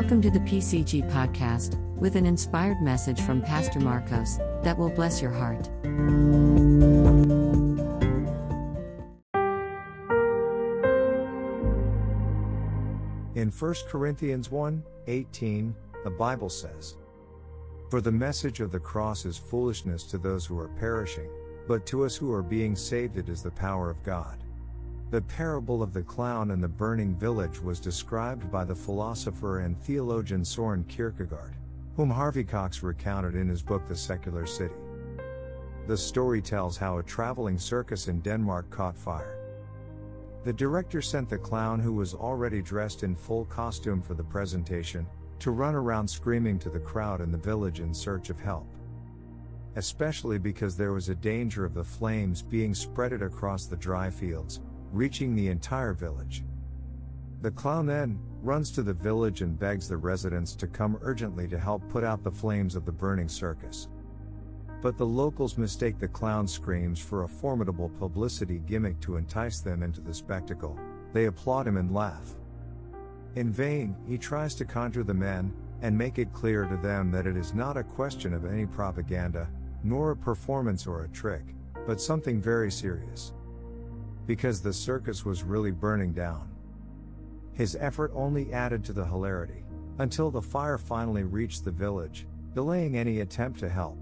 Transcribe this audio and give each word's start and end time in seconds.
Welcome 0.00 0.22
to 0.22 0.30
the 0.30 0.38
PCG 0.38 1.10
podcast, 1.10 1.74
with 1.96 2.14
an 2.14 2.24
inspired 2.24 2.80
message 2.80 3.20
from 3.20 3.42
Pastor 3.42 3.80
Marcos 3.80 4.36
that 4.62 4.78
will 4.78 4.90
bless 4.90 5.20
your 5.20 5.32
heart. 5.32 5.66
In 13.34 13.50
1 13.50 13.74
Corinthians 13.88 14.52
1 14.52 14.84
18, 15.08 15.74
the 16.04 16.10
Bible 16.10 16.48
says, 16.48 16.96
For 17.90 18.00
the 18.00 18.12
message 18.12 18.60
of 18.60 18.70
the 18.70 18.78
cross 18.78 19.24
is 19.24 19.36
foolishness 19.36 20.04
to 20.04 20.18
those 20.18 20.46
who 20.46 20.60
are 20.60 20.70
perishing, 20.78 21.28
but 21.66 21.86
to 21.86 22.04
us 22.04 22.14
who 22.14 22.32
are 22.32 22.44
being 22.44 22.76
saved 22.76 23.16
it 23.16 23.28
is 23.28 23.42
the 23.42 23.50
power 23.50 23.90
of 23.90 24.00
God. 24.04 24.44
The 25.10 25.22
parable 25.22 25.82
of 25.82 25.94
the 25.94 26.02
clown 26.02 26.50
and 26.50 26.62
the 26.62 26.68
burning 26.68 27.14
village 27.14 27.62
was 27.62 27.80
described 27.80 28.50
by 28.52 28.64
the 28.64 28.74
philosopher 28.74 29.60
and 29.60 29.80
theologian 29.80 30.44
Soren 30.44 30.84
Kierkegaard, 30.84 31.54
whom 31.96 32.10
Harvey 32.10 32.44
Cox 32.44 32.82
recounted 32.82 33.34
in 33.34 33.48
his 33.48 33.62
book 33.62 33.88
The 33.88 33.96
Secular 33.96 34.44
City. 34.44 34.74
The 35.86 35.96
story 35.96 36.42
tells 36.42 36.76
how 36.76 36.98
a 36.98 37.02
traveling 37.02 37.58
circus 37.58 38.08
in 38.08 38.20
Denmark 38.20 38.68
caught 38.68 38.98
fire. 38.98 39.38
The 40.44 40.52
director 40.52 41.00
sent 41.00 41.30
the 41.30 41.38
clown, 41.38 41.80
who 41.80 41.94
was 41.94 42.12
already 42.12 42.60
dressed 42.60 43.02
in 43.02 43.16
full 43.16 43.46
costume 43.46 44.02
for 44.02 44.12
the 44.12 44.22
presentation, 44.22 45.06
to 45.38 45.52
run 45.52 45.74
around 45.74 46.06
screaming 46.06 46.58
to 46.58 46.68
the 46.68 46.80
crowd 46.80 47.22
in 47.22 47.32
the 47.32 47.38
village 47.38 47.80
in 47.80 47.94
search 47.94 48.28
of 48.28 48.38
help. 48.38 48.66
Especially 49.76 50.36
because 50.36 50.76
there 50.76 50.92
was 50.92 51.08
a 51.08 51.14
danger 51.14 51.64
of 51.64 51.72
the 51.72 51.82
flames 51.82 52.42
being 52.42 52.72
spreaded 52.74 53.22
across 53.22 53.64
the 53.64 53.76
dry 53.76 54.10
fields, 54.10 54.60
reaching 54.92 55.34
the 55.34 55.48
entire 55.48 55.92
village. 55.92 56.44
The 57.40 57.50
clown 57.50 57.86
then 57.86 58.18
runs 58.42 58.70
to 58.72 58.82
the 58.82 58.94
village 58.94 59.42
and 59.42 59.58
begs 59.58 59.88
the 59.88 59.96
residents 59.96 60.54
to 60.56 60.66
come 60.66 60.98
urgently 61.02 61.46
to 61.48 61.58
help 61.58 61.88
put 61.88 62.04
out 62.04 62.22
the 62.22 62.30
flames 62.30 62.74
of 62.74 62.84
the 62.84 62.92
burning 62.92 63.28
circus. 63.28 63.88
But 64.80 64.96
the 64.96 65.06
locals 65.06 65.58
mistake 65.58 65.98
the 65.98 66.08
clown's 66.08 66.52
screams 66.52 67.00
for 67.00 67.24
a 67.24 67.28
formidable 67.28 67.90
publicity 67.98 68.60
gimmick 68.66 69.00
to 69.00 69.16
entice 69.16 69.60
them 69.60 69.82
into 69.82 70.00
the 70.00 70.14
spectacle. 70.14 70.78
They 71.12 71.26
applaud 71.26 71.66
him 71.66 71.76
and 71.76 71.92
laugh. 71.92 72.36
In 73.34 73.52
vain, 73.52 73.96
he 74.06 74.18
tries 74.18 74.54
to 74.56 74.64
conjure 74.64 75.04
the 75.04 75.14
men 75.14 75.52
and 75.82 75.96
make 75.96 76.18
it 76.18 76.32
clear 76.32 76.64
to 76.64 76.76
them 76.76 77.10
that 77.12 77.26
it 77.26 77.36
is 77.36 77.54
not 77.54 77.76
a 77.76 77.84
question 77.84 78.34
of 78.34 78.44
any 78.44 78.66
propaganda, 78.66 79.48
nor 79.84 80.10
a 80.10 80.16
performance 80.16 80.86
or 80.86 81.04
a 81.04 81.08
trick, 81.08 81.54
but 81.86 82.00
something 82.00 82.40
very 82.40 82.70
serious 82.70 83.32
because 84.28 84.60
the 84.60 84.72
circus 84.72 85.24
was 85.24 85.42
really 85.42 85.70
burning 85.70 86.12
down. 86.12 86.50
His 87.54 87.76
effort 87.80 88.12
only 88.14 88.52
added 88.52 88.84
to 88.84 88.92
the 88.92 89.06
hilarity, 89.06 89.64
until 90.00 90.30
the 90.30 90.42
fire 90.42 90.76
finally 90.76 91.22
reached 91.22 91.64
the 91.64 91.70
village, 91.70 92.26
delaying 92.54 92.98
any 92.98 93.20
attempt 93.20 93.58
to 93.60 93.70
help. 93.70 93.96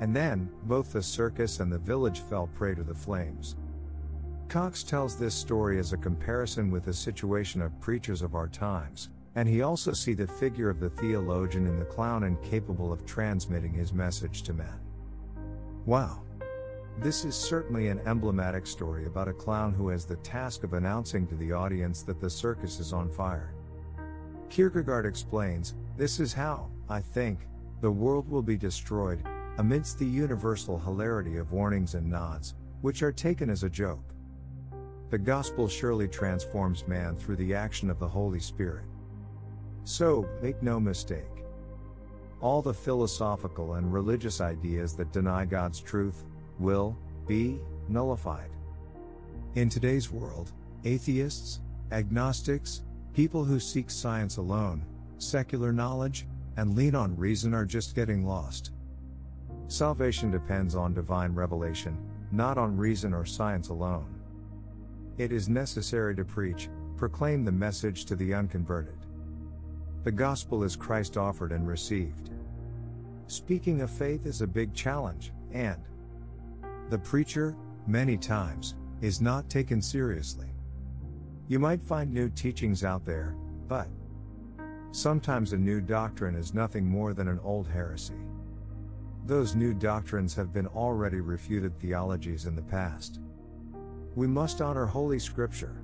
And 0.00 0.14
then, 0.14 0.50
both 0.64 0.92
the 0.92 1.02
circus 1.02 1.60
and 1.60 1.72
the 1.72 1.78
village 1.78 2.20
fell 2.28 2.48
prey 2.48 2.74
to 2.74 2.82
the 2.82 2.96
flames. 2.96 3.54
Cox 4.48 4.82
tells 4.82 5.16
this 5.16 5.36
story 5.36 5.78
as 5.78 5.92
a 5.92 5.96
comparison 5.96 6.72
with 6.72 6.84
the 6.84 6.92
situation 6.92 7.62
of 7.62 7.80
preachers 7.80 8.22
of 8.22 8.34
our 8.34 8.48
times, 8.48 9.10
and 9.36 9.48
he 9.48 9.62
also 9.62 9.92
see 9.92 10.14
the 10.14 10.26
figure 10.26 10.68
of 10.68 10.80
the 10.80 10.90
theologian 10.90 11.68
in 11.68 11.78
the 11.78 11.84
clown 11.84 12.24
incapable 12.24 12.92
of 12.92 13.06
transmitting 13.06 13.72
his 13.72 13.92
message 13.92 14.42
to 14.42 14.52
men. 14.52 14.80
Wow. 15.86 16.24
This 16.98 17.24
is 17.24 17.34
certainly 17.34 17.88
an 17.88 18.00
emblematic 18.06 18.66
story 18.66 19.06
about 19.06 19.28
a 19.28 19.32
clown 19.32 19.72
who 19.72 19.88
has 19.88 20.04
the 20.04 20.16
task 20.16 20.62
of 20.62 20.74
announcing 20.74 21.26
to 21.26 21.34
the 21.34 21.52
audience 21.52 22.02
that 22.02 22.20
the 22.20 22.30
circus 22.30 22.78
is 22.78 22.92
on 22.92 23.10
fire. 23.10 23.54
Kierkegaard 24.50 25.06
explains, 25.06 25.74
This 25.96 26.20
is 26.20 26.32
how, 26.32 26.70
I 26.88 27.00
think, 27.00 27.48
the 27.80 27.90
world 27.90 28.28
will 28.28 28.42
be 28.42 28.56
destroyed, 28.56 29.22
amidst 29.58 29.98
the 29.98 30.06
universal 30.06 30.78
hilarity 30.78 31.38
of 31.38 31.52
warnings 31.52 31.94
and 31.94 32.08
nods, 32.08 32.54
which 32.82 33.02
are 33.02 33.12
taken 33.12 33.50
as 33.50 33.64
a 33.64 33.70
joke. 33.70 34.14
The 35.10 35.18
gospel 35.18 35.68
surely 35.68 36.08
transforms 36.08 36.86
man 36.86 37.16
through 37.16 37.36
the 37.36 37.54
action 37.54 37.90
of 37.90 37.98
the 37.98 38.08
Holy 38.08 38.40
Spirit. 38.40 38.84
So, 39.84 40.28
make 40.40 40.62
no 40.62 40.78
mistake. 40.78 41.44
All 42.40 42.62
the 42.62 42.74
philosophical 42.74 43.74
and 43.74 43.92
religious 43.92 44.40
ideas 44.40 44.94
that 44.96 45.12
deny 45.12 45.44
God's 45.44 45.80
truth, 45.80 46.24
will 46.62 46.96
be 47.26 47.58
nullified. 47.88 48.50
In 49.54 49.68
today's 49.68 50.10
world, 50.10 50.52
atheists, 50.84 51.60
agnostics, 51.90 52.82
people 53.12 53.44
who 53.44 53.60
seek 53.60 53.90
science 53.90 54.38
alone, 54.38 54.84
secular 55.18 55.72
knowledge, 55.72 56.26
and 56.56 56.74
lean 56.74 56.94
on 56.94 57.16
reason 57.16 57.52
are 57.52 57.64
just 57.64 57.94
getting 57.94 58.26
lost. 58.26 58.72
Salvation 59.68 60.30
depends 60.30 60.74
on 60.74 60.94
divine 60.94 61.34
revelation, 61.34 61.98
not 62.30 62.58
on 62.58 62.76
reason 62.76 63.12
or 63.12 63.24
science 63.24 63.68
alone. 63.68 64.14
It 65.18 65.32
is 65.32 65.48
necessary 65.48 66.14
to 66.16 66.24
preach, 66.24 66.68
proclaim 66.96 67.44
the 67.44 67.52
message 67.52 68.04
to 68.06 68.16
the 68.16 68.34
unconverted. 68.34 68.96
The 70.04 70.12
gospel 70.12 70.64
is 70.64 70.76
Christ 70.76 71.16
offered 71.16 71.52
and 71.52 71.66
received. 71.66 72.30
Speaking 73.26 73.82
of 73.82 73.90
faith 73.90 74.26
is 74.26 74.42
a 74.42 74.46
big 74.46 74.74
challenge, 74.74 75.32
and 75.52 75.80
the 76.92 76.98
preacher, 76.98 77.56
many 77.86 78.18
times, 78.18 78.74
is 79.00 79.22
not 79.22 79.48
taken 79.48 79.80
seriously. 79.80 80.48
You 81.48 81.58
might 81.58 81.82
find 81.82 82.12
new 82.12 82.28
teachings 82.28 82.84
out 82.84 83.06
there, 83.06 83.34
but 83.66 83.88
sometimes 84.90 85.54
a 85.54 85.56
new 85.56 85.80
doctrine 85.80 86.34
is 86.34 86.52
nothing 86.52 86.84
more 86.84 87.14
than 87.14 87.28
an 87.28 87.40
old 87.42 87.66
heresy. 87.66 88.20
Those 89.24 89.54
new 89.54 89.72
doctrines 89.72 90.34
have 90.34 90.52
been 90.52 90.66
already 90.66 91.20
refuted 91.20 91.80
theologies 91.80 92.44
in 92.44 92.54
the 92.54 92.60
past. 92.60 93.20
We 94.14 94.26
must 94.26 94.60
honor 94.60 94.84
Holy 94.84 95.18
Scripture. 95.18 95.82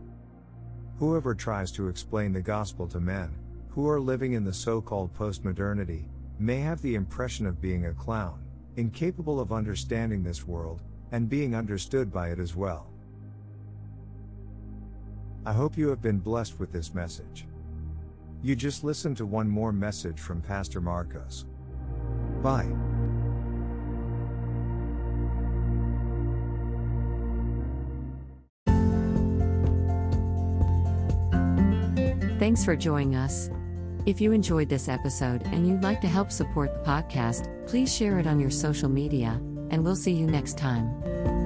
Whoever 0.98 1.34
tries 1.34 1.72
to 1.72 1.88
explain 1.88 2.34
the 2.34 2.42
gospel 2.42 2.86
to 2.88 3.00
men, 3.00 3.34
who 3.70 3.88
are 3.88 3.98
living 3.98 4.34
in 4.34 4.44
the 4.44 4.52
so 4.52 4.82
called 4.82 5.14
postmodernity, 5.14 6.04
may 6.38 6.60
have 6.60 6.82
the 6.82 6.96
impression 6.96 7.46
of 7.46 7.62
being 7.62 7.86
a 7.86 7.94
clown, 7.94 8.44
incapable 8.76 9.40
of 9.40 9.52
understanding 9.52 10.22
this 10.22 10.46
world, 10.46 10.82
and 11.12 11.28
being 11.28 11.54
understood 11.54 12.12
by 12.12 12.28
it 12.28 12.38
as 12.38 12.54
well. 12.54 12.86
I 15.46 15.52
hope 15.52 15.78
you 15.78 15.88
have 15.88 16.02
been 16.02 16.18
blessed 16.18 16.58
with 16.60 16.72
this 16.72 16.92
message. 16.94 17.46
You 18.42 18.54
just 18.54 18.84
listened 18.84 19.16
to 19.16 19.26
one 19.26 19.48
more 19.48 19.72
message 19.72 20.20
from 20.20 20.40
Pastor 20.40 20.80
Marcos. 20.80 21.46
Bye. 22.42 22.68
Thanks 32.38 32.64
for 32.64 32.76
joining 32.76 33.16
us. 33.16 33.50
If 34.06 34.20
you 34.20 34.32
enjoyed 34.32 34.68
this 34.68 34.88
episode 34.88 35.42
and 35.46 35.66
you'd 35.66 35.82
like 35.82 36.00
to 36.02 36.08
help 36.08 36.30
support 36.30 36.72
the 36.72 36.90
podcast, 36.90 37.48
please 37.66 37.94
share 37.94 38.18
it 38.18 38.26
on 38.26 38.38
your 38.38 38.50
social 38.50 38.88
media 38.88 39.40
and 39.70 39.84
we'll 39.84 39.96
see 39.96 40.12
you 40.12 40.26
next 40.26 40.58
time. 40.58 41.37